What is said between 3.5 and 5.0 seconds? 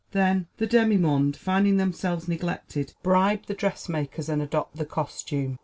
dressmakers and adopt the